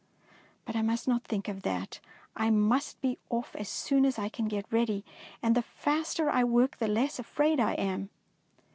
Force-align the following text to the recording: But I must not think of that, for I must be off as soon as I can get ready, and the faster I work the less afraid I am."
But 0.65 0.75
I 0.75 0.81
must 0.81 1.07
not 1.07 1.25
think 1.25 1.47
of 1.47 1.61
that, 1.61 1.99
for 2.33 2.41
I 2.41 2.49
must 2.49 2.99
be 3.01 3.19
off 3.29 3.55
as 3.55 3.69
soon 3.69 4.03
as 4.03 4.17
I 4.17 4.29
can 4.29 4.47
get 4.47 4.65
ready, 4.71 5.05
and 5.43 5.53
the 5.53 5.61
faster 5.61 6.27
I 6.27 6.43
work 6.43 6.77
the 6.77 6.87
less 6.87 7.19
afraid 7.19 7.59
I 7.59 7.73
am." 7.73 8.09